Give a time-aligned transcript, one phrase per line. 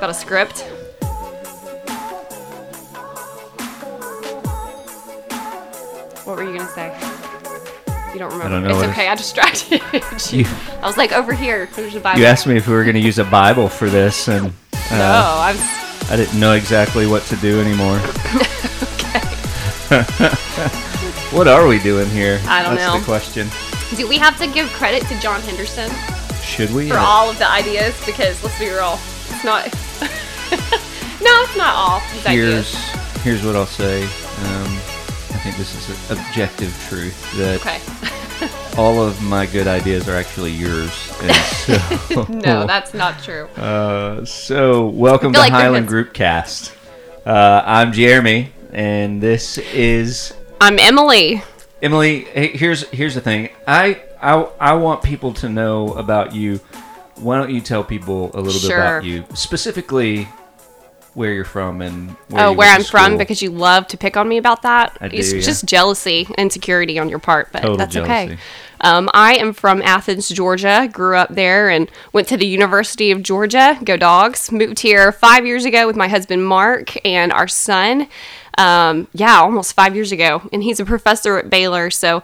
[0.00, 0.60] Got a script?
[6.24, 6.92] What were you gonna say?
[8.12, 8.48] You don't remember?
[8.48, 9.08] don't know It's okay.
[9.08, 9.80] I distracted
[10.32, 10.40] you.
[10.40, 10.46] You-
[10.82, 11.68] I was like over here.
[11.74, 12.20] There's a Bible.
[12.20, 14.48] You asked me if we were going to use a Bible for this, and
[14.90, 15.81] uh, No, I was.
[16.12, 17.98] I didn't know exactly what to do anymore.
[21.32, 22.38] what are we doing here?
[22.46, 22.98] I don't That's know.
[22.98, 23.48] the question.
[23.96, 25.90] Do we have to give credit to John Henderson
[26.42, 26.88] Should we?
[26.90, 27.94] for all of the ideas?
[28.04, 28.98] Because let's be real,
[29.30, 29.64] it's not.
[31.22, 32.74] no, it's not all his here's ideas.
[33.22, 34.02] here's what I'll say.
[34.04, 34.10] Um,
[35.30, 37.80] I think this is an objective truth that Okay.
[38.80, 41.01] all of my good ideas are actually yours.
[41.22, 43.46] And so, No, that's not true.
[43.56, 46.74] Uh, so welcome to like Highland Group Cast.
[47.24, 51.42] Uh, I'm Jeremy, and this is I'm Emily.
[51.80, 52.24] Emily.
[52.24, 53.50] Hey, here's here's the thing.
[53.68, 56.56] I I I want people to know about you.
[57.16, 60.26] Why don't you tell people a little bit about you, specifically
[61.14, 64.28] where you're from and where oh, where I'm from because you love to pick on
[64.28, 64.96] me about that.
[65.00, 65.40] I do, it's yeah.
[65.40, 68.38] just jealousy, insecurity on your part, but Total that's okay.
[68.82, 70.88] Um, I am from Athens, Georgia.
[70.92, 73.78] Grew up there and went to the University of Georgia.
[73.84, 74.50] Go Dogs!
[74.50, 78.08] Moved here five years ago with my husband Mark and our son.
[78.58, 81.90] Um, yeah, almost five years ago, and he's a professor at Baylor.
[81.90, 82.22] So.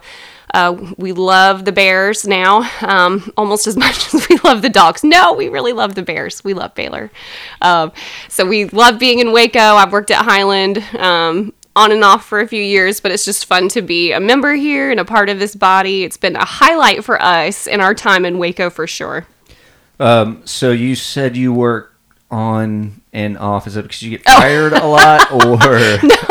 [0.51, 5.03] Uh, we love the Bears now, um, almost as much as we love the Dogs.
[5.03, 6.43] No, we really love the Bears.
[6.43, 7.11] We love Baylor.
[7.61, 7.91] Um,
[8.29, 9.59] so we love being in Waco.
[9.59, 13.45] I've worked at Highland um, on and off for a few years, but it's just
[13.45, 16.03] fun to be a member here and a part of this body.
[16.03, 19.27] It's been a highlight for us in our time in Waco for sure.
[19.99, 21.95] Um, so you said you work
[22.31, 23.65] on and off.
[23.67, 24.39] Is it because you get Oh.
[24.39, 25.75] fired a lot, or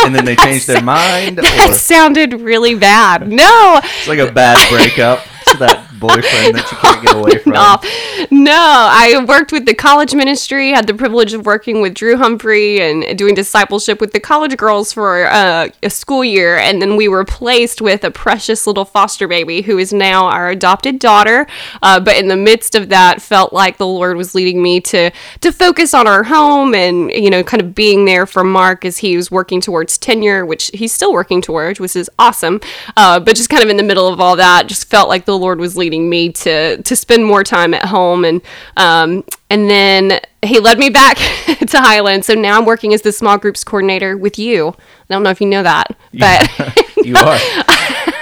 [0.04, 3.28] and then they change their mind, or That sounded really bad.
[3.28, 7.54] No, it's like a bad breakup to that boyfriend that you can't get away from?
[7.56, 7.84] off.
[8.30, 12.80] No, I worked with the college ministry, had the privilege of working with Drew Humphrey
[12.80, 16.56] and doing discipleship with the college girls for uh, a school year.
[16.56, 20.48] And then we were placed with a precious little foster baby who is now our
[20.50, 21.46] adopted daughter.
[21.82, 25.10] Uh, but in the midst of that, felt like the Lord was leading me to,
[25.40, 28.98] to focus on our home and, you know, kind of being there for Mark as
[28.98, 32.60] he was working towards tenure, which he's still working towards, which is awesome.
[32.96, 35.36] Uh, but just kind of in the middle of all that, just felt like the
[35.36, 38.42] Lord was leading me to to spend more time at home and
[38.76, 41.16] um, and then he led me back
[41.46, 42.24] to Highland.
[42.24, 44.68] So now I'm working as the small groups coordinator with you.
[44.68, 44.74] I
[45.14, 47.38] don't know if you know that, but you are.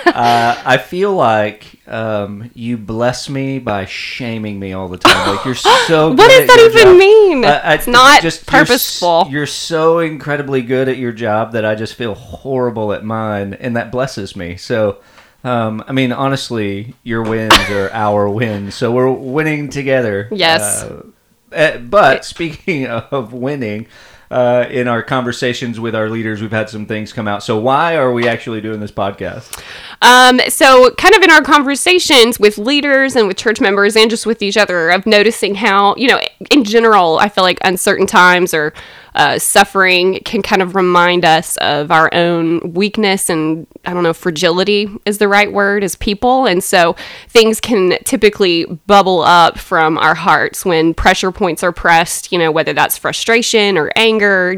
[0.06, 5.34] Uh, I feel like um, you bless me by shaming me all the time.
[5.36, 5.54] Like you're
[5.86, 6.10] so.
[6.10, 6.96] What does at that even job.
[6.96, 7.44] mean?
[7.44, 9.26] I- I- It's not you're purposeful.
[9.28, 13.76] You're, so incredibly good at your job that I just feel horrible at mine, and
[13.76, 14.56] that blesses me.
[14.56, 14.98] So.
[15.46, 20.28] Um, I mean, honestly, your wins are our wins, so we're winning together.
[20.32, 20.82] Yes.
[20.82, 21.06] Uh,
[21.52, 23.86] uh, but speaking of winning,
[24.30, 27.42] uh, in our conversations with our leaders, we've had some things come out.
[27.42, 29.62] So why are we actually doing this podcast?
[30.02, 34.26] Um, so kind of in our conversations with leaders and with church members and just
[34.26, 36.20] with each other of noticing how, you know,
[36.50, 38.72] in general, I feel like uncertain times or
[39.16, 44.12] uh, suffering can kind of remind us of our own weakness and I don't know,
[44.12, 46.44] fragility is the right word as people.
[46.46, 46.94] And so
[47.28, 52.52] things can typically bubble up from our hearts when pressure points are pressed, you know,
[52.52, 54.15] whether that's frustration or anger,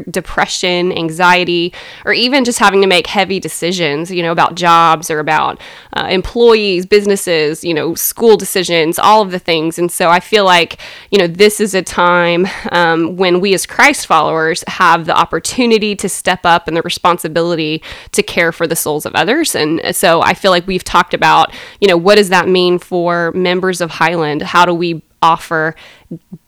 [0.09, 1.73] depression, anxiety,
[2.05, 5.59] or even just having to make heavy decisions, you know, about jobs or about
[5.97, 9.79] uh, employees, businesses, you know, school decisions, all of the things.
[9.79, 10.79] And so I feel like,
[11.11, 15.95] you know, this is a time um, when we as Christ followers have the opportunity
[15.95, 17.81] to step up and the responsibility
[18.11, 19.55] to care for the souls of others.
[19.55, 23.31] And so I feel like we've talked about, you know, what does that mean for
[23.33, 24.41] members of Highland?
[24.41, 25.75] How do we offer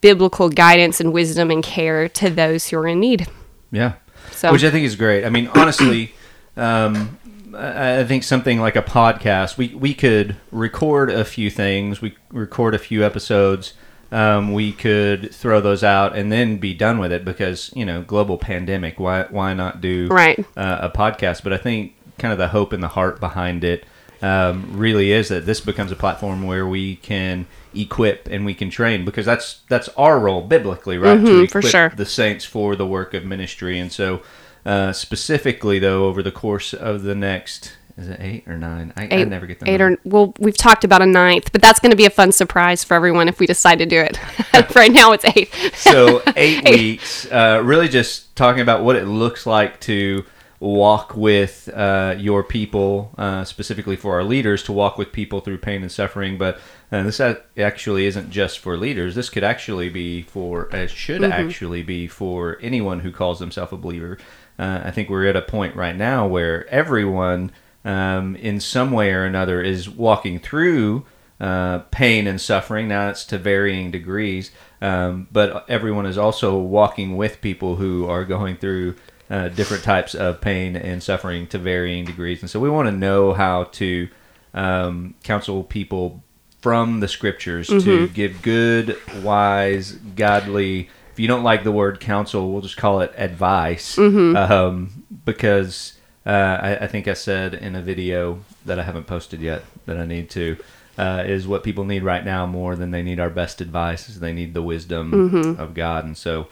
[0.02, 3.28] biblical guidance and wisdom and care to those who are in need?
[3.72, 3.94] Yeah.
[4.32, 5.26] So- Which I think is great.
[5.26, 6.14] I mean, honestly,
[6.58, 7.18] um,
[7.56, 12.73] I think something like a podcast, we, we could record a few things, we record
[12.73, 13.73] a few episodes,
[14.12, 18.02] um, we could throw those out and then be done with it because, you know,
[18.02, 20.40] global pandemic, why, why not do Right.
[20.58, 21.44] uh, a podcast?
[21.44, 23.85] But I think kind of the hope and the heart behind it
[24.22, 28.70] um, really is that this becomes a platform where we can equip and we can
[28.70, 31.90] train because that's that's our role biblically right to Mhm, for equip sure.
[31.96, 34.22] the saints for the work of ministry and so
[34.66, 38.94] uh, specifically though over the course of the next Is it eight or nine?
[38.96, 39.96] I, I never get the eight number.
[40.06, 42.84] or well, we've talked about a ninth, but that's going to be a fun surprise
[42.84, 44.18] for everyone if we decide to do it.
[44.76, 45.53] right now, it's eight.
[45.73, 50.23] so eight weeks uh, really just talking about what it looks like to
[50.59, 55.58] walk with uh, your people uh, specifically for our leaders to walk with people through
[55.58, 56.59] pain and suffering but
[56.91, 57.22] uh, this
[57.58, 62.58] actually isn't just for leaders this could actually be for uh, should actually be for
[62.61, 64.17] anyone who calls themselves a believer
[64.59, 67.52] uh, i think we're at a point right now where everyone
[67.84, 71.05] um, in some way or another is walking through
[71.41, 72.88] uh, pain and suffering.
[72.88, 78.23] Now it's to varying degrees, um, but everyone is also walking with people who are
[78.26, 78.96] going through
[79.29, 82.41] uh, different types of pain and suffering to varying degrees.
[82.41, 84.08] And so we want to know how to
[84.53, 86.23] um, counsel people
[86.61, 90.90] from the scriptures to give good, wise, godly.
[91.11, 93.97] If you don't like the word counsel, we'll just call it advice,
[94.37, 95.93] um, because
[96.25, 99.97] uh, I, I think I said in a video that I haven't posted yet that
[99.97, 100.58] I need to.
[100.97, 104.08] Uh, is what people need right now more than they need our best advice.
[104.09, 106.47] Is they need the wisdom of God, and so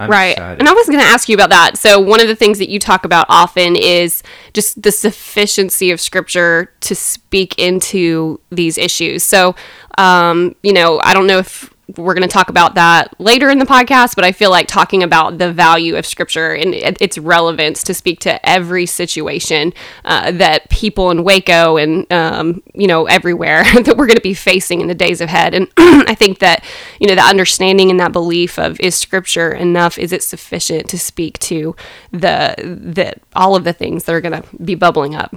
[0.00, 0.32] I'm right.
[0.32, 0.60] excited.
[0.60, 1.78] And I was going to ask you about that.
[1.78, 4.22] So, one of the things that you talk about often is
[4.52, 9.24] just the sufficiency of scripture to speak into these issues.
[9.24, 9.54] So,
[9.96, 13.58] um, you know, I don't know if we're going to talk about that later in
[13.58, 17.82] the podcast, but I feel like talking about the value of scripture and its relevance
[17.84, 19.72] to speak to every situation
[20.04, 24.34] uh, that people in Waco and, um, you know, everywhere that we're going to be
[24.34, 25.54] facing in the days ahead.
[25.54, 26.62] And I think that,
[27.00, 29.98] you know, the understanding and that belief of is scripture enough?
[29.98, 31.74] Is it sufficient to speak to
[32.10, 35.34] the, the, all of the things that are going to be bubbling up?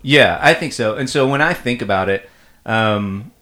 [0.00, 0.96] Yeah, I think so.
[0.96, 2.28] And so when I think about it,
[2.64, 3.32] um,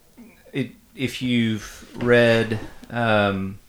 [0.51, 2.59] it if you've read,
[2.89, 3.59] um,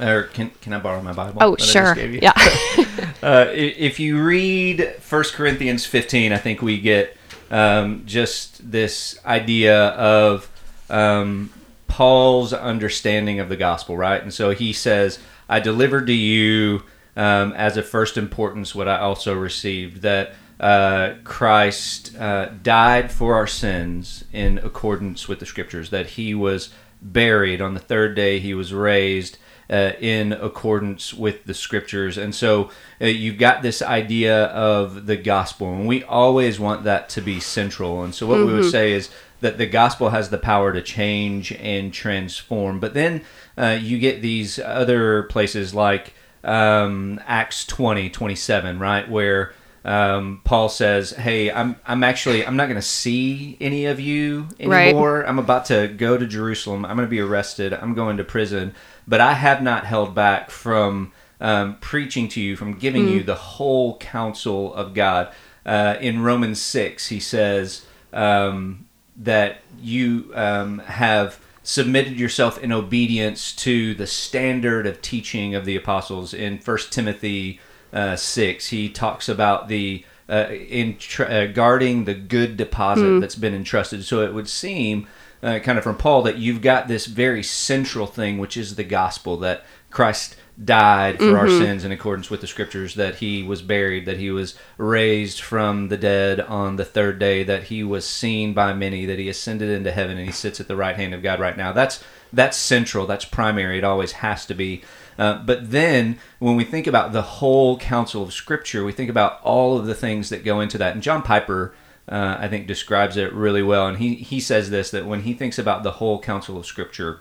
[0.00, 1.38] or can can I borrow my Bible?
[1.40, 1.94] Oh, that I just sure.
[1.94, 2.20] gave you?
[2.22, 2.32] Yeah.
[3.22, 7.18] Uh, if you read 1 Corinthians 15, I think we get
[7.50, 10.50] um, just this idea of
[10.88, 11.52] um,
[11.86, 14.22] Paul's understanding of the gospel, right?
[14.22, 15.18] And so he says,
[15.50, 16.82] I delivered to you
[17.16, 23.34] um, as of first importance what I also received that uh, Christ uh, died for
[23.34, 26.70] our sins in accordance with the scriptures, that he was
[27.02, 29.38] buried on the third day, he was raised
[29.70, 32.18] uh, in accordance with the scriptures.
[32.18, 32.70] And so
[33.00, 37.38] uh, you've got this idea of the gospel, and we always want that to be
[37.38, 38.02] central.
[38.02, 39.10] And so what we would say is
[39.40, 42.80] that the gospel has the power to change and transform.
[42.80, 43.22] But then
[43.56, 49.08] uh, you get these other places like um, Acts 20, 27, right?
[49.08, 49.54] Where
[49.84, 54.48] um, Paul says, "Hey, I'm I'm actually I'm not going to see any of you
[54.62, 54.88] Right.
[54.88, 55.24] anymore.
[55.26, 56.84] I'm about to go to Jerusalem.
[56.84, 57.72] I'm going to be arrested.
[57.72, 58.74] I'm going to prison,
[59.08, 63.34] but I have not held back from um, preaching to you, from giving you the
[63.34, 65.32] whole counsel of God."
[65.64, 68.86] Uh, in Romans six, he says um,
[69.16, 75.76] that you um, have submitted yourself in obedience to the standard of teaching of the
[75.76, 76.32] apostles.
[76.32, 77.60] In First Timothy
[77.92, 83.34] uh, six, he talks about the uh, in tr- uh, guarding the good deposit that's
[83.34, 84.04] been entrusted.
[84.04, 85.08] So it would seem,
[85.42, 88.84] uh, kind of from Paul, that you've got this very central thing, which is the
[88.84, 93.62] gospel that Christ died for our sins in accordance with the scriptures, that he was
[93.62, 98.06] buried, that he was raised from the dead on the third day, that he was
[98.06, 101.14] seen by many, that he ascended into heaven and he sits at the right hand
[101.14, 101.72] of God right now.
[101.72, 103.06] That's that's central.
[103.06, 103.78] That's primary.
[103.78, 104.82] It always has to be.
[105.20, 109.38] Uh, but then when we think about the whole counsel of Scripture, we think about
[109.42, 110.94] all of the things that go into that.
[110.94, 111.74] And John Piper,
[112.08, 113.86] uh, I think, describes it really well.
[113.86, 117.20] And he, he says this that when he thinks about the whole counsel of Scripture,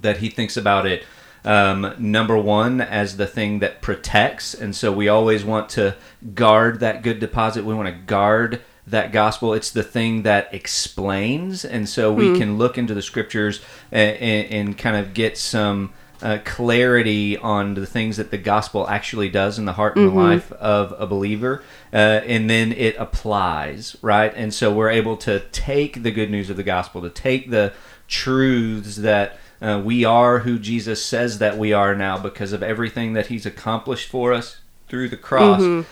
[0.00, 1.04] that he thinks about it
[1.44, 4.52] um, number one as the thing that protects.
[4.52, 5.94] And so we always want to
[6.34, 7.64] guard that good deposit.
[7.64, 9.54] We want to guard that gospel.
[9.54, 11.64] It's the thing that explains.
[11.64, 13.60] And so we can look into the scriptures
[13.92, 18.88] and, and, and kind of get some uh, clarity on the things that the gospel
[18.88, 21.62] actually does in the heart and the life of a believer
[21.92, 24.32] uh, and then it applies right?
[24.34, 27.72] And so we're able to take the good news of the gospel to take the
[28.08, 33.12] truths that uh, we are who Jesus says that we are now because of everything
[33.12, 35.60] that He's accomplished for us through the cross.
[35.62, 35.84] Uh,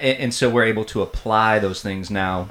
[0.00, 2.48] and, and so we're able to apply those things now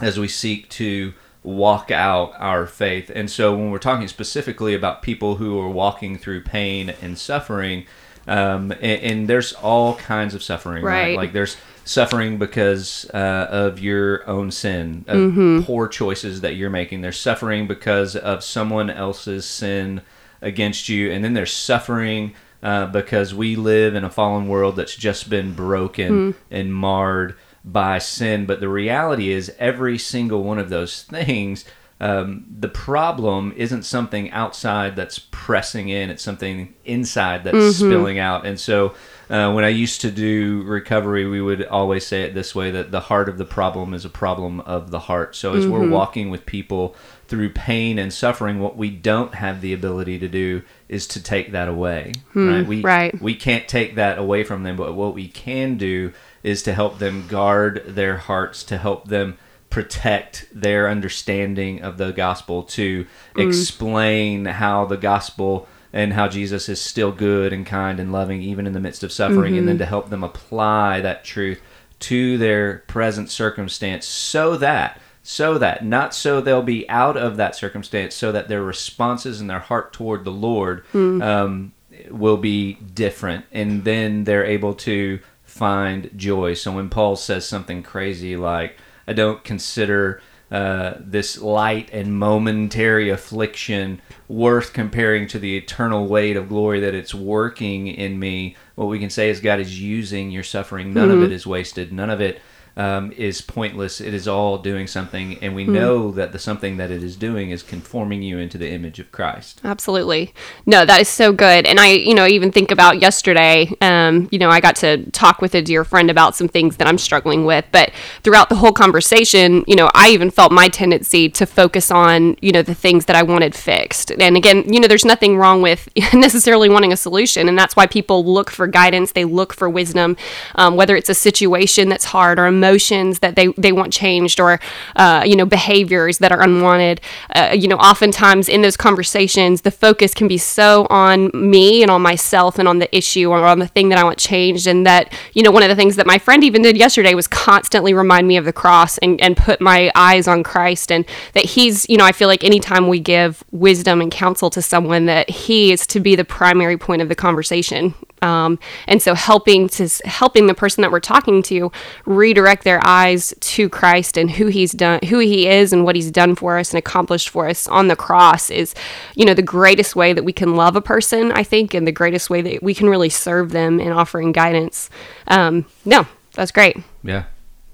[0.00, 1.14] as we seek to
[1.46, 3.10] walk out our faith.
[3.14, 7.86] And so when we're talking specifically about people who are walking through pain and suffering,
[8.26, 11.02] um, and, and there's all kinds of suffering, right?
[11.02, 11.16] Right.
[11.16, 17.02] Like there's suffering because uh, of your own sin, of poor choices that you're making.
[17.02, 20.02] There's suffering because of someone else's sin
[20.42, 24.96] against you, and then there's suffering uh, because we live in a fallen world that's
[24.96, 27.36] just been broken and marred
[27.66, 28.46] by sin.
[28.46, 31.64] But the reality is, every single one of those things,
[31.98, 38.46] um, the problem isn't something outside that's pressing in, it's something inside that's spilling out.
[38.46, 38.94] And so,
[39.30, 42.90] uh, when I used to do recovery, we would always say it this way that
[42.92, 45.34] the heart of the problem is a problem of the heart.
[45.34, 46.94] So, as we're walking with people
[47.28, 51.52] through pain and suffering, what we don't have the ability to do is to take
[51.52, 52.12] that away.
[52.34, 52.66] right?
[52.66, 53.20] We, right.
[53.20, 56.12] we can't take that away from them, but what we can do
[56.46, 59.36] is to help them guard their hearts, to help them
[59.68, 63.48] protect their understanding of the gospel, to mm.
[63.48, 68.64] explain how the gospel and how Jesus is still good and kind and loving even
[68.64, 69.80] in the midst of suffering, and then mm-hmm.
[69.80, 71.60] to help them apply that truth
[71.98, 77.56] to their present circumstance so that so that not so they'll be out of that
[77.56, 81.20] circumstance so that their responses and their heart toward the lord mm.
[81.24, 81.72] um,
[82.10, 83.44] will be different.
[83.52, 85.20] And then they're able to
[85.56, 86.54] find joy.
[86.54, 88.76] So when paul says something crazy like
[89.08, 96.36] i don't consider uh, this light and momentary affliction worth comparing to the eternal weight
[96.36, 100.30] of glory that it's working in me what we can say is god is using
[100.30, 100.94] your suffering.
[100.94, 101.92] None of it is wasted.
[101.92, 102.40] None of it
[102.76, 104.00] um, is pointless.
[104.00, 107.50] It is all doing something, and we know that the something that it is doing
[107.50, 109.60] is conforming you into the image of Christ.
[109.64, 110.34] Absolutely.
[110.66, 111.66] No, that is so good.
[111.66, 115.40] And I, you know, even think about yesterday, um, you know, I got to talk
[115.40, 117.64] with a dear friend about some things that I'm struggling with.
[117.72, 117.92] But
[118.22, 122.52] throughout the whole conversation, you know, I even felt my tendency to focus on, you
[122.52, 124.12] know, the things that I wanted fixed.
[124.12, 127.48] And again, you know, there's nothing wrong with necessarily wanting a solution.
[127.48, 130.16] And that's why people look for guidance, they look for wisdom,
[130.56, 134.58] um, whether it's a situation that's hard or emotions that they, they want changed or,
[134.96, 137.00] uh, you know, behaviors that are unwanted.
[137.34, 141.90] Uh, you know, oftentimes in those conversations, the focus can be so on me and
[141.90, 144.66] on myself and on the issue or on the thing that I want changed.
[144.66, 147.28] And that, you know, one of the things that my friend even did yesterday was
[147.28, 151.04] constantly remind me of the cross and, and put my eyes on Christ and
[151.34, 155.06] that he's, you know, I feel like anytime we give wisdom and counsel to someone,
[155.06, 157.94] that he is to be the primary point of the conversation.
[158.22, 161.70] Um, and so helping to helping the person that we're talking to
[162.06, 166.10] redirect their eyes to Christ and who he's done who he is and what he's
[166.10, 168.74] done for us and accomplished for us on the cross is
[169.14, 171.92] you know the greatest way that we can love a person I think and the
[171.92, 174.88] greatest way that we can really serve them in offering guidance
[175.28, 177.24] um, no that's great Yeah.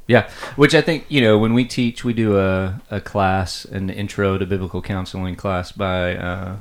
[0.07, 0.29] Yeah.
[0.57, 4.37] Which I think, you know, when we teach, we do a, a class, an intro
[4.37, 6.57] to biblical counseling class by, uh,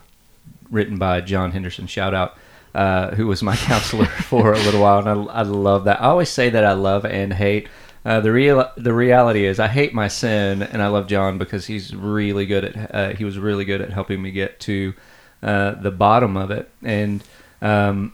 [0.70, 2.38] written by John Henderson, shout out,
[2.74, 5.00] uh, who was my counselor for a little while.
[5.00, 6.02] And I, I love that.
[6.02, 7.68] I always say that I love and hate.
[8.04, 11.68] Uh, the real the reality is I hate my sin and I love John because
[11.68, 14.96] he's really good at uh, he was really good at helping me get to
[15.44, 17.24] uh, the bottom of it and
[17.62, 18.14] um,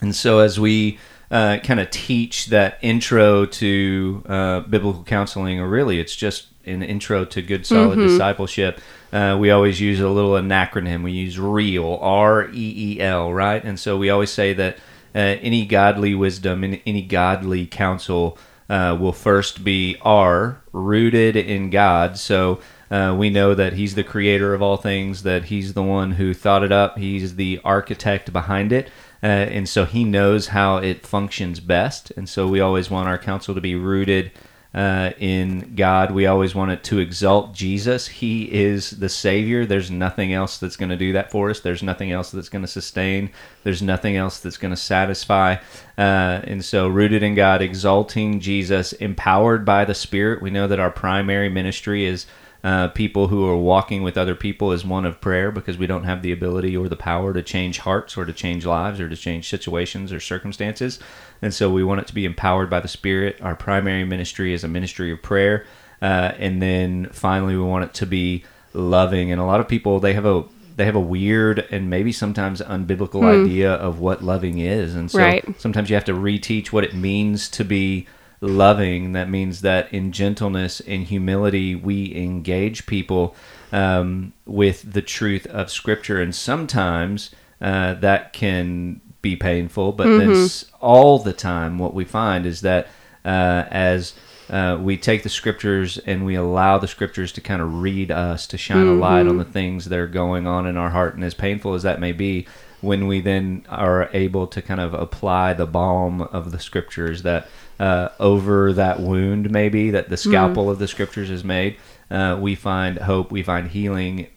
[0.00, 0.98] and so as we
[1.30, 6.82] uh, kind of teach that intro to uh, biblical counseling, or really it's just an
[6.82, 8.80] intro to good solid discipleship,
[9.12, 11.02] uh, we always use a little acronym.
[11.02, 13.62] We use REEL, R E E L, right?
[13.62, 14.76] And so we always say that
[15.14, 18.38] uh, any godly wisdom any godly counsel
[18.68, 22.18] uh, will first be R, rooted in God.
[22.18, 22.60] So
[22.90, 26.34] uh, we know that He's the creator of all things, that He's the one who
[26.34, 28.90] thought it up, He's the architect behind it.
[29.22, 32.12] Uh, and so he knows how it functions best.
[32.16, 34.30] And so we always want our counsel to be rooted
[34.74, 36.10] uh, in God.
[36.10, 38.06] We always want it to exalt Jesus.
[38.06, 39.64] He is the Savior.
[39.64, 41.60] There's nothing else that's going to do that for us.
[41.60, 43.30] There's nothing else that's going to sustain.
[43.64, 45.56] There's nothing else that's going to satisfy.
[45.96, 50.42] Uh, and so, rooted in God, exalting Jesus, empowered by the Spirit.
[50.42, 52.26] We know that our primary ministry is
[52.64, 56.04] uh, people who are walking with other people is one of prayer because we don't
[56.04, 59.16] have the ability or the power to change hearts or to change lives or to
[59.16, 60.98] change situations or circumstances.
[61.40, 63.40] And so we want it to be empowered by the Spirit.
[63.40, 65.66] Our primary ministry is a ministry of prayer.
[66.00, 69.32] Uh, and then finally, we want it to be loving.
[69.32, 70.44] And a lot of people, they have a
[70.76, 74.94] they have a weird and maybe sometimes unbiblical idea of what loving is.
[74.94, 75.44] And so Right.
[75.58, 78.06] sometimes you have to reteach what it means to be
[78.40, 79.10] loving.
[79.12, 83.34] That means that in gentleness in humility, we engage people
[83.72, 86.22] um, with the truth of Scripture.
[86.22, 87.30] And sometimes
[87.60, 90.48] uh, that can be painful, but then
[90.80, 92.86] all the time, what we find is that
[93.24, 94.14] uh, as
[94.50, 98.46] uh, we take the scriptures and we allow the scriptures to kind of read us,
[98.46, 101.14] to shine a light on the things that are going on in our heart.
[101.14, 102.46] And as painful as that may be,
[102.80, 107.48] when we then are able to kind of apply the balm of the scriptures that
[107.80, 111.76] uh, over that wound, maybe that the scalpel of the scriptures is made,
[112.10, 114.28] uh, we find hope, we find healing,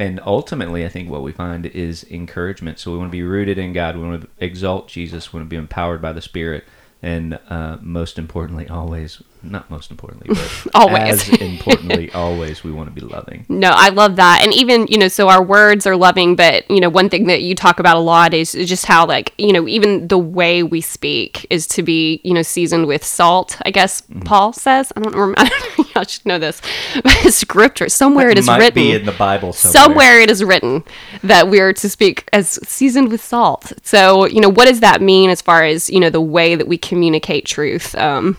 [0.00, 2.78] and ultimately, I think what we find is encouragement.
[2.78, 3.96] So we want to be rooted in God.
[3.96, 5.32] We want to exalt Jesus.
[5.32, 6.64] We want to be empowered by the Spirit
[7.02, 11.30] and uh, most importantly, always not most importantly, but Always.
[11.30, 13.46] as importantly, always we want to be loving.
[13.48, 14.40] No, I love that.
[14.42, 17.40] And even, you know, so our words are loving, but, you know, one thing that
[17.40, 20.82] you talk about a lot is just how, like, you know, even the way we
[20.82, 24.20] speak is to be, you know, seasoned with salt, I guess Mm-hmm.
[24.22, 24.92] Paul says.
[24.96, 25.40] I don't remember.
[25.94, 26.60] I should know this.
[27.34, 28.74] Scripture, somewhere it is might written.
[28.82, 29.72] be in the Bible somewhere.
[29.84, 30.84] somewhere it is written
[31.22, 33.72] that we're to speak as seasoned with salt.
[33.82, 36.66] So, you know, what does that mean as far as, you know, the way that
[36.66, 38.36] we communicate truth um,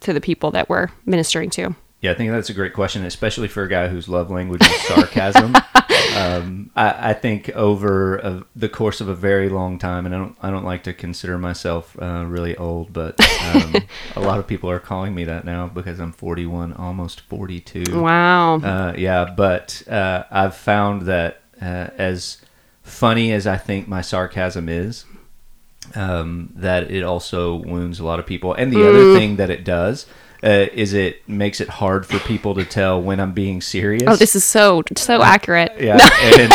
[0.00, 1.76] to the people that we're ministering to?
[2.00, 4.82] Yeah, I think that's a great question, especially for a guy whose love language is
[4.82, 5.54] sarcasm.
[6.16, 10.18] um, I, I think over a, the course of a very long time, and I
[10.18, 13.18] don't, I don't like to consider myself uh, really old, but
[13.54, 13.76] um,
[14.16, 18.00] a lot of people are calling me that now because I'm 41, almost 42.
[18.00, 18.56] Wow.
[18.56, 22.42] Uh, yeah, but uh, I've found that uh, as
[22.82, 25.04] funny as I think my sarcasm is,
[25.94, 28.52] um, that it also wounds a lot of people.
[28.54, 28.88] And the Mm.
[28.88, 30.06] other thing that it does
[30.44, 34.04] uh, is it makes it hard for people to tell when I'm being serious.
[34.06, 35.72] oh, this is so, so accurate.
[35.80, 36.52] yeah, and,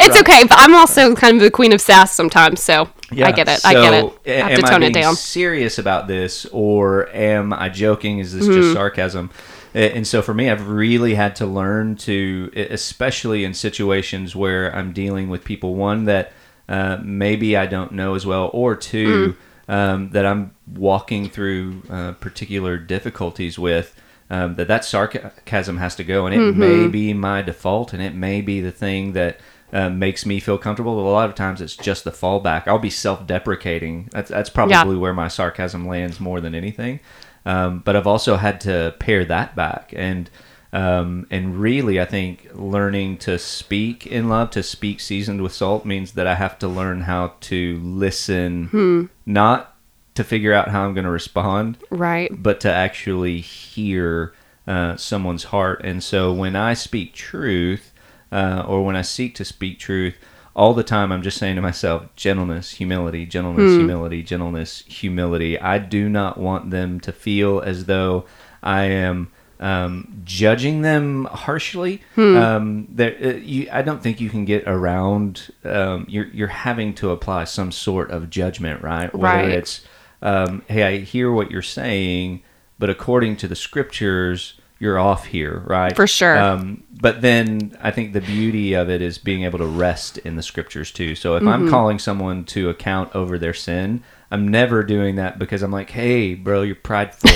[0.00, 3.26] It's okay, but I'm also kind of the queen of sass sometimes, so yeah.
[3.28, 3.60] I get it.
[3.64, 4.12] I get it.
[4.44, 5.14] I have to tone it down.
[5.14, 8.18] serious about this, or am I joking?
[8.18, 8.60] Is this Mm-hmm.
[8.60, 9.30] just sarcasm?
[9.74, 14.92] And so for me, I've really had to learn to, especially in situations where I'm
[14.92, 16.32] dealing with people, one that
[16.68, 19.36] uh, maybe I don't know as well, or two
[19.68, 19.72] Mm.
[19.74, 23.94] um, that I'm walking through uh, particular difficulties with.
[24.28, 26.58] Um, that that sarcasm has to go, and it Mm-hmm.
[26.58, 29.38] may be my default, and it may be the thing that
[29.72, 30.98] uh, makes me feel comfortable.
[30.98, 32.66] A lot of times, it's just the fallback.
[32.66, 34.08] I'll be self-deprecating.
[34.12, 37.00] That's that's probably where my sarcasm lands more than anything.
[37.44, 40.28] Um, but I've also had to pare that back, and
[40.76, 45.86] um, and really, I think learning to speak in love, to speak seasoned with salt,
[45.86, 49.74] means that I have to learn how to listen, not
[50.16, 52.30] to figure out how I'm going to respond, Right.
[52.42, 54.34] but to actually hear
[54.66, 55.80] uh, someone's heart.
[55.82, 57.92] And so when I speak truth,
[58.30, 60.16] uh, or when I seek to speak truth,
[60.54, 65.58] all the time I'm just saying to myself, gentleness, humility, gentleness, humility, gentleness, humility.
[65.58, 68.24] I do not want them to feel as though
[68.62, 69.28] I am
[69.60, 72.02] um, judging them harshly.
[72.16, 75.52] Um, there, uh, you, I don't think you can get around.
[75.64, 79.14] Um, you're you're having to apply some sort of judgment, right?
[79.14, 79.50] Whether Right.
[79.50, 79.84] it's
[80.22, 82.42] um, hey, I hear what you're saying,
[82.78, 85.94] but according to the scriptures, you're off here, right?
[85.96, 86.36] For sure.
[86.38, 90.36] Um, but then I think the beauty of it is being able to rest in
[90.36, 91.14] the scriptures too.
[91.14, 91.48] So if Mm-hmm.
[91.48, 95.90] I'm calling someone to account over their sin, I'm never doing that because I'm like,
[95.90, 97.30] hey, bro, you're prideful.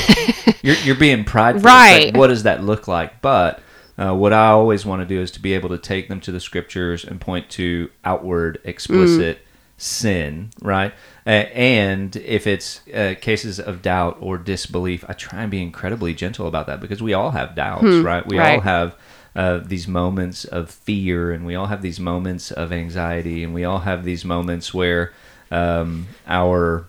[0.62, 1.58] you're, you're being prideful.
[1.58, 2.16] It's like, Right.
[2.16, 3.20] what does that look like?
[3.22, 3.60] But
[3.98, 6.32] uh, what I always want to do is to be able to take them to
[6.32, 9.42] the scriptures and point to outward, explicit Mm.
[9.82, 10.92] sin, right?
[11.26, 16.12] Uh, and if it's uh, cases of doubt or disbelief, I try and be incredibly
[16.14, 18.26] gentle about that because we all have doubts, right?
[18.26, 18.96] We all have
[19.36, 23.64] uh, these moments of fear and we all have these moments of anxiety and we
[23.64, 25.12] all have these moments where
[25.50, 26.86] um, our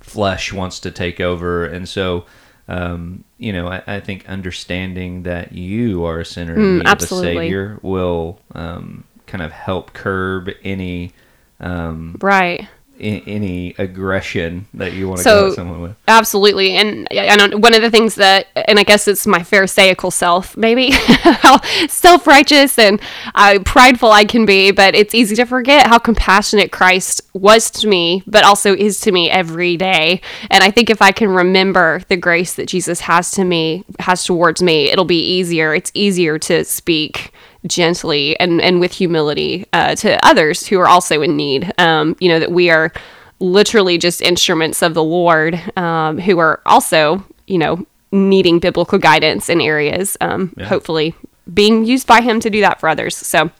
[0.00, 1.64] flesh wants to take over.
[1.64, 2.26] And so,
[2.68, 7.02] um, you know, I, I think understanding that you are a sinner in Mm, need
[7.02, 11.12] a savior will um, kind of help curb any
[11.60, 12.68] um, Right.
[13.00, 15.96] I- any aggression that you want to So- go at someone with.
[16.08, 16.72] Absolutely.
[16.72, 20.56] And I don't, one of the things that, and I guess it's my pharisaical self,
[20.56, 23.00] maybe, how self righteous and
[23.34, 27.88] uh, prideful I can be, but it's easy to forget how compassionate Christ was to
[27.88, 30.20] me, but also is to me every day.
[30.50, 34.24] And I think if I can remember the grace that Jesus has to me, has
[34.24, 35.74] towards me, it'll be easier.
[35.74, 37.32] It's easier to speak
[37.66, 41.72] gently and, and with humility uh, to others who are also in need.
[41.78, 42.92] Um, you know, that we are
[43.38, 49.48] literally just instruments of the Lord um, who are also, you know, needing biblical guidance
[49.48, 50.66] in areas, um, Yeah.
[50.66, 51.14] hopefully
[51.52, 53.16] being used by Him to do that for others.
[53.16, 53.50] So,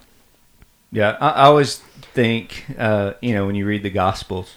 [0.92, 4.56] Yeah, I, I always think, uh, you know, when you read the Gospels,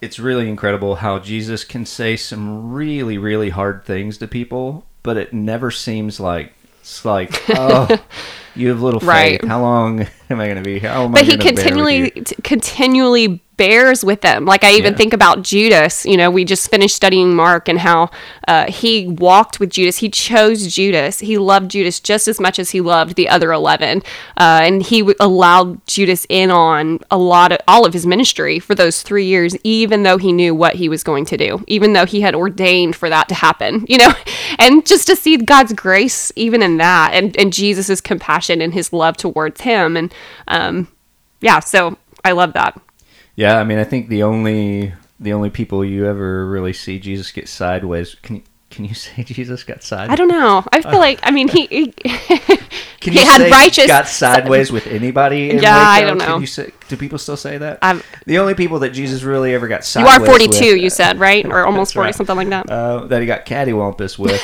[0.00, 5.16] it's really incredible how Jesus can say some really, really hard things to people, but
[5.16, 7.88] it never seems like it's like, oh,
[8.54, 9.08] you have little faith.
[9.08, 9.44] Right.
[9.46, 10.90] How long am I going to be here?
[10.90, 12.10] How am I but He continually,
[12.42, 14.46] continually bears with them.
[14.46, 14.96] Like I even Yeah.
[14.96, 16.06] think about Judas.
[16.06, 18.10] You know, we just finished studying Mark and how
[18.48, 19.98] uh, he walked with Judas.
[19.98, 21.18] He chose Judas.
[21.20, 23.98] He loved Judas just as much as he loved the other eleven,
[24.38, 28.58] uh, and he w- allowed Judas in on a lot of all of his ministry
[28.58, 31.92] for those three years, even though he knew what he was going to do, even
[31.92, 33.84] though he had ordained for that to happen.
[33.98, 34.12] You know,
[34.58, 38.92] and just to see God's grace even in that, and and Jesus's compassion and His
[38.92, 40.14] love towards him, and
[40.46, 40.86] um,
[41.40, 42.80] yeah, so I love that.
[43.38, 47.30] Yeah, I mean, I think the only the only people you ever really see Jesus
[47.30, 48.16] get sideways.
[48.20, 50.10] Can you can you say Jesus got sideways?
[50.10, 50.64] I don't know.
[50.72, 51.92] I feel like I mean he he,
[53.00, 55.50] Can he had say righteous got sideways with anybody?
[55.50, 56.38] In Yeah, I don't know.
[56.38, 57.78] you say, do people still say that?
[57.80, 60.16] I'm- the only people that Jesus really ever got sideways.
[60.16, 61.46] You are 42, you said, right?
[61.46, 62.14] Or almost 40, right.
[62.16, 62.68] something like that.
[62.68, 64.42] uh, that he got cattywampus with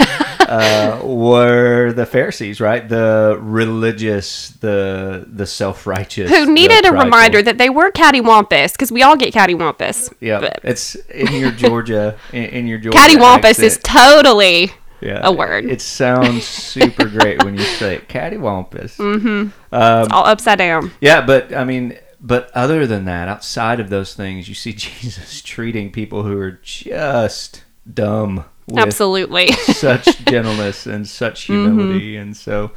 [0.55, 2.88] uh, were the Pharisees, right?
[2.88, 8.93] The religious, the the self righteous, Who needed a reminder that they were cattywampus because
[8.93, 10.12] we all get cattywampus.
[10.21, 12.99] Yeah, But it's in your Georgia, in, in your Georgia.
[12.99, 15.67] cattywampus is totally yeah, a word.
[15.67, 18.09] It sounds super great when you say it.
[18.09, 18.97] Cattywampus.
[18.97, 19.49] Mm-hmm.
[19.73, 20.93] Um, all upside down.
[21.01, 25.43] Yeah, but I mean, but other than that, outside of those things, you see Jesus
[25.43, 29.53] treating people who are just dumb Absolutely.
[29.53, 31.64] such gentleness and such Mm-hmm.
[31.64, 32.70] humility, and so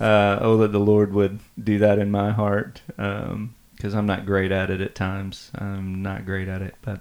[0.00, 4.52] uh, oh, that the Lord would do that in my heart, because I'm not great
[4.52, 5.50] at it at times.
[5.54, 7.00] I'm not great at it, but.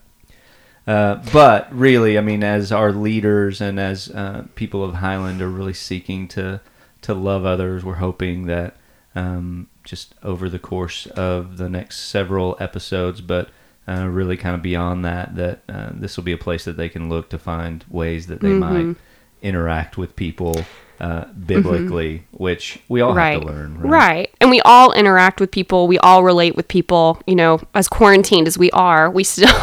[0.88, 5.48] Uh, but really, I mean, as our leaders and as uh, people of Highland are
[5.50, 6.60] really seeking to
[7.02, 8.76] to love others, we're hoping that
[9.16, 13.50] um, just over the course of the next several episodes, but
[13.92, 16.90] uh, really kind of beyond that, that uh, this will be a place that they
[16.90, 18.88] can look to find ways that they Mm-hmm.
[18.88, 18.96] might
[19.42, 20.56] interact with people
[21.00, 23.32] uh, biblically, which we all right.
[23.34, 23.78] have to learn.
[23.80, 23.92] Right.
[23.92, 24.34] right.
[24.40, 25.88] And we all interact with people.
[25.88, 27.20] We all relate with people.
[27.26, 29.50] You know, as quarantined as we are, we still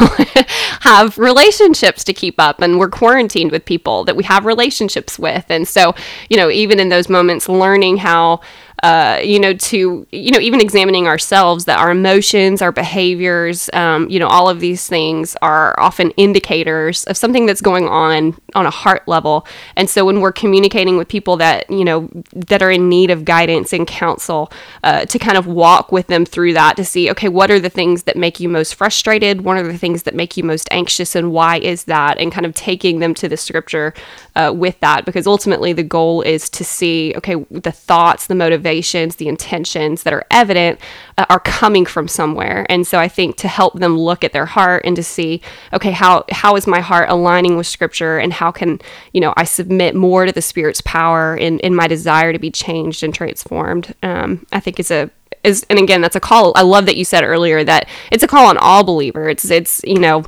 [0.81, 2.61] have relationships to keep up.
[2.61, 5.45] And we're quarantined with people that we have relationships with.
[5.49, 5.95] And so,
[6.29, 8.41] you know, even in those moments, learning how.
[8.81, 14.09] Uh, you know, to you know, even examining ourselves, that our emotions, our behaviors, um,
[14.09, 18.65] you know, all of these things are often indicators of something that's going on on
[18.65, 19.45] a heart level.
[19.75, 23.25] And so, when we're communicating with people that you know that are in need of
[23.25, 24.49] guidance and counsel,
[24.85, 27.69] uh, to kind of walk with them through that to see, okay, what are the
[27.69, 29.41] things that make you most frustrated?
[29.41, 32.17] What are the things that make you most anxious, and why is that?
[32.17, 33.93] And kind of taking them to the scripture
[34.35, 39.17] uh, with that, because ultimately the goal is to see, okay, the thoughts, the motivations,
[39.17, 40.79] the intentions that are evident
[41.17, 42.65] uh, are coming from somewhere.
[42.69, 45.41] And so I think to help them look at their heart and to see,
[45.73, 48.79] okay, how how is my heart aligning with scripture and how can,
[49.13, 52.51] you know, I submit more to the spirit's power in, in my desire to be
[52.51, 53.95] changed and transformed.
[54.03, 55.09] Um, I think is a
[55.43, 58.27] is and again that's a call i love that you said earlier that it's a
[58.27, 60.23] call on all believers it's it's you know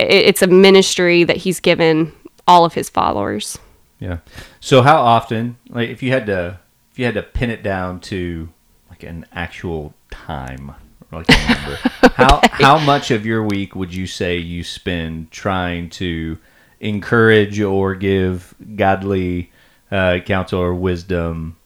[0.00, 2.12] it's a ministry that he's given
[2.46, 3.58] all of his followers
[3.98, 4.18] Yeah.
[4.60, 6.60] So how often, like, if you had to,
[6.92, 8.48] if you had to pin it down to
[8.90, 10.74] like an actual time,
[11.10, 11.78] or like number,
[12.14, 16.38] how how much of your week would you say you spend trying to
[16.80, 19.50] encourage or give godly
[19.90, 21.56] uh, counsel or wisdom?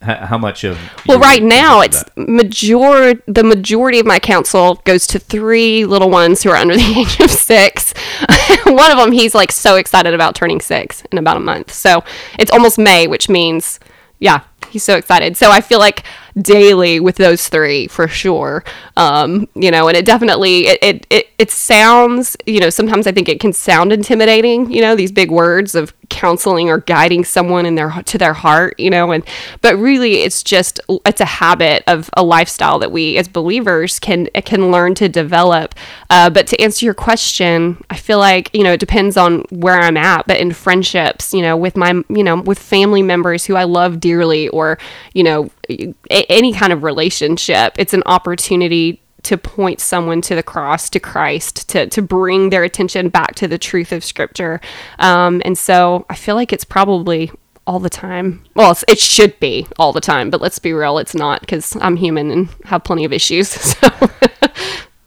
[0.00, 5.18] How, much of well right now it's major the majority of my counsel goes to
[5.18, 7.94] three little ones who are under the age of six.
[8.64, 11.72] One of them he's like so excited about turning six in about a month.
[11.72, 12.04] So
[12.38, 13.80] it's almost may which means
[14.20, 15.36] yeah he's so excited.
[15.36, 16.04] So i feel like
[16.40, 18.62] daily with those three for sure.
[18.96, 23.12] Um, you know and it definitely it, it it it sounds you know sometimes i
[23.12, 27.64] think it can sound intimidating you know these big words of counseling or guiding someone
[27.64, 29.22] in their to their heart you know and
[29.60, 34.26] but really it's just it's a habit of a lifestyle that we as believers can
[34.44, 35.74] can learn to develop.
[36.10, 39.78] Uh, but to answer your question i feel like you know it depends on where
[39.78, 43.54] i'm at but in friendships you know with my you know with family members who
[43.54, 44.76] i love dearly or
[45.12, 45.94] you know a-
[46.28, 51.68] any kind of relationship it's an opportunity to point someone to the cross to christ
[51.68, 54.60] to, to bring their attention back to the truth of scripture.
[54.98, 57.30] Um, and so i feel like it's probably
[57.66, 58.42] all the time.
[58.54, 61.76] Well it's, it should be all the time but let's be real it's not because
[61.80, 63.88] i'm human and have plenty of issues so.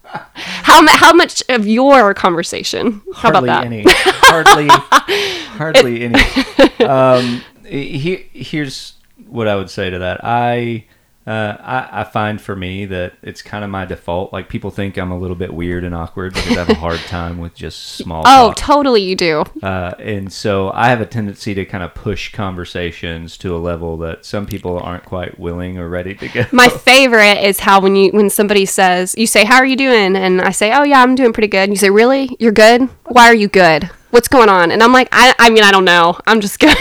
[0.04, 3.02] How, how much of your conversation?
[3.16, 3.66] How about hardly that?
[3.66, 3.84] any.
[3.88, 4.68] Hardly
[5.58, 6.86] hardly any.
[6.86, 8.94] Um he, here's
[9.28, 10.20] what i would say to that.
[10.24, 10.86] I
[11.32, 14.34] uh, I, I find for me that it's kind of my default.
[14.34, 17.00] Like people think I'm a little bit weird and awkward because I have a hard
[17.02, 18.58] time with just small oh talk.
[18.58, 19.46] totally you do.
[19.64, 23.96] Uh, and so I have a tendency to kind of push conversations to a level
[24.00, 26.46] that some people aren't quite willing or ready to go.
[26.52, 30.18] My favorite is how when you when somebody says you say how are you doing?
[30.18, 31.64] And I say oh yeah I'm doing pretty good.
[31.64, 32.36] And you say really?
[32.40, 32.90] You're good?
[33.06, 33.90] Why are you good?
[34.10, 34.70] What's going on?
[34.70, 36.20] And I'm like I I mean I don't know.
[36.28, 36.76] I'm just good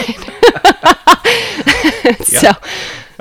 [2.25, 2.51] so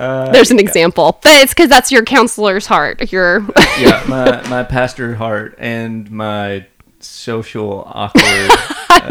[0.00, 3.40] Uh, there's an example but it's because that's your counselor's heart your
[3.78, 6.66] yeah, my my pastor heart and my
[7.00, 8.50] social awkward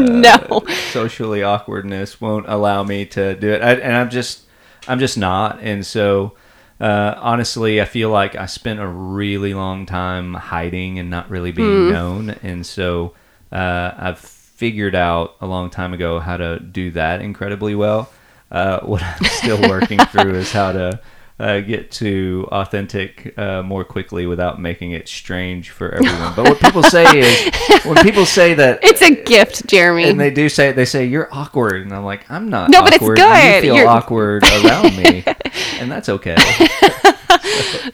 [0.00, 0.62] no.
[0.90, 3.62] socially awkwardness won't allow me to do it.
[3.62, 4.42] I, and i'm just
[4.88, 5.60] i'm just not.
[5.60, 6.36] And so
[6.80, 11.52] uh, honestly i feel like i spent a really long time hiding and not really
[11.52, 12.30] being known.
[12.42, 13.14] And so
[13.52, 18.10] uh, I've figured out a long time ago how to do that incredibly well.
[18.50, 21.00] Uh, what I'm still working through is how to
[21.38, 26.34] uh, get to authentic uh, more quickly without making it strange for everyone.
[26.36, 30.04] But what people say is when people say that It's a gift, Jeremy.
[30.10, 32.70] and they do say they say you're awkward, and I'm like I'm not.
[32.70, 33.16] No, but it's awkward.
[33.16, 33.54] good.
[33.56, 35.24] You feel You're- awkward around me,
[35.78, 36.36] and that's okay.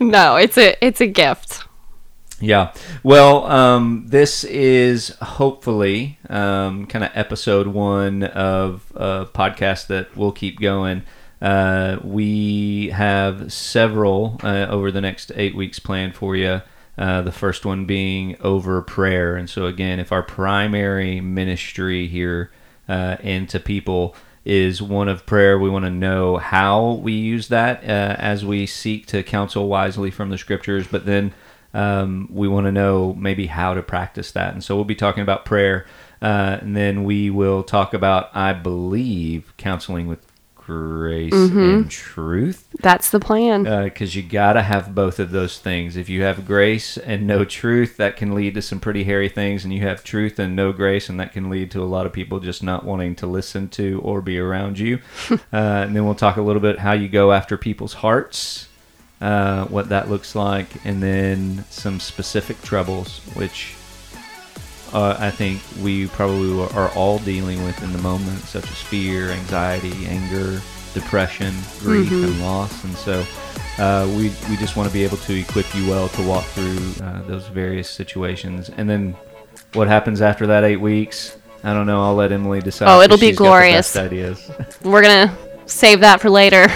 [0.01, 1.64] no, it's a it's a gift.
[2.40, 2.75] Yeah.
[3.03, 10.33] Well, um, this is hopefully um, kind of episode one of a podcast that will
[10.33, 11.03] keep going.
[11.40, 16.61] Uh, we have several uh, over the next eight weeks planned for you.
[16.99, 19.37] Uh, the first one being over prayer.
[19.37, 22.51] And so, again, if our primary ministry here
[22.88, 24.14] uh, into people
[24.46, 28.64] is one of prayer, we want to know how we use that uh, as we
[28.66, 30.87] seek to counsel wisely from the scriptures.
[30.87, 31.35] But then
[31.77, 34.55] um, we want to know maybe how to practice that.
[34.55, 35.87] And so we'll be talking about prayer.
[36.23, 42.67] Uh, and then we will talk about, I believe, counseling with grace and truth.
[42.81, 43.65] That's the plan.
[43.85, 45.99] Because you got to have both of those things.
[45.99, 49.62] If you have grace and no truth, that can lead to some pretty hairy things.
[49.62, 52.12] And you have truth and no grace, and that can lead to a lot of
[52.15, 55.01] people just not wanting to listen to or be around you.
[55.31, 58.69] uh, and then we'll talk a little bit how you go after people's hearts,
[59.20, 63.74] uh, what that looks like, and then some specific troubles, which
[64.92, 69.31] uh, I think we probably are all dealing with in the moment, such as fear,
[69.31, 70.61] anxiety, anger,
[70.94, 72.85] depression, grief, and loss.
[72.85, 73.24] And so
[73.79, 77.05] uh, we, we just want to be able to equip you well to walk through
[77.05, 78.70] uh, those various situations.
[78.76, 79.16] And then
[79.74, 81.37] what happens after that eight weeks?
[81.64, 82.02] I don't know.
[82.02, 82.88] I'll let Emily decide.
[82.88, 83.96] Oh, it'll be she's got the glorious.
[83.96, 84.50] ideas.
[84.83, 86.68] We're gonna save that for later.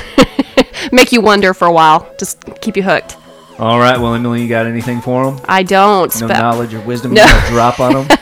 [0.92, 2.10] Make you wonder for a while.
[2.18, 3.16] Just keep you hooked.
[3.58, 3.98] All right.
[3.98, 5.40] Well, Emily, you got anything for them?
[5.48, 6.18] I don't.
[6.20, 7.24] No knowledge or wisdom No.
[7.24, 8.18] you drop on them?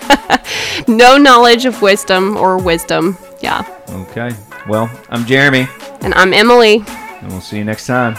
[0.89, 3.17] no knowledge of wisdom or wisdom.
[3.41, 3.63] Yeah.
[3.89, 4.31] Okay.
[4.69, 5.69] Well, I'm Jeremy,
[6.01, 6.83] And I'm Emily.
[6.89, 8.17] and we'll see you next time.